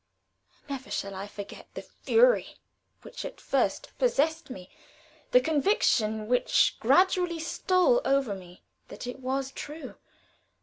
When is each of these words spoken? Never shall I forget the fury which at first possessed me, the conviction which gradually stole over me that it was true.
Never 0.67 0.89
shall 0.89 1.13
I 1.13 1.27
forget 1.27 1.67
the 1.75 1.83
fury 1.83 2.55
which 3.03 3.23
at 3.23 3.39
first 3.39 3.91
possessed 3.99 4.49
me, 4.49 4.71
the 5.29 5.39
conviction 5.39 6.25
which 6.27 6.77
gradually 6.79 7.37
stole 7.37 8.01
over 8.03 8.33
me 8.33 8.63
that 8.87 9.05
it 9.05 9.19
was 9.19 9.51
true. 9.51 9.93